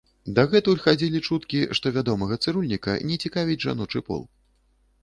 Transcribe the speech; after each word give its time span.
Дагэтуль 0.37 0.79
хадзілі 0.85 1.21
чуткі, 1.27 1.61
што 1.81 1.93
вядомага 1.99 2.39
цырульніка 2.43 2.97
не 3.13 3.21
цікавіць 3.27 3.63
жаночы 3.69 4.05
пол. 4.11 4.27